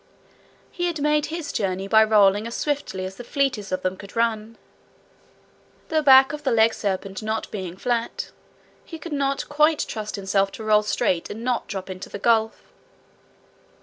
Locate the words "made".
0.99-1.27